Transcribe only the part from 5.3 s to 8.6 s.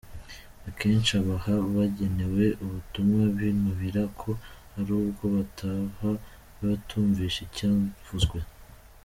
bataha batumvise icyavuzwe.